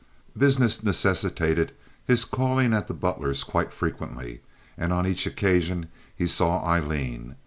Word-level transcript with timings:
Business 0.35 0.81
necessitated 0.83 1.73
his 2.07 2.25
calling 2.25 2.73
at 2.73 2.87
the 2.87 2.93
Butlers' 2.95 3.43
quite 3.43 3.71
frequently, 3.71 4.41
and 4.75 4.91
on 4.91 5.05
each 5.05 5.27
occasion 5.27 5.89
he 6.15 6.25
saw 6.25 6.65
Aileen. 6.65 7.35